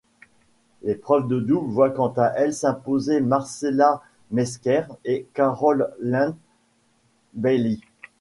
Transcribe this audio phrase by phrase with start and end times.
[0.81, 6.35] L'épreuve de double voit quant à elle s'imposer Marcella Mesker et Carol Lynn
[7.35, 7.79] Baily.